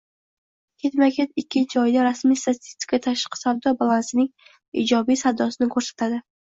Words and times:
Ketma 0.83 1.09
-ket 1.17 1.37
ikkinchi 1.41 1.79
oyda 1.83 2.07
rasmiy 2.09 2.41
statistika 2.45 3.01
tashqi 3.09 3.43
savdo 3.43 3.77
balansining 3.85 4.33
ijobiy 4.87 5.25
saldosini 5.27 5.75
ko'rsatadi 5.79 6.25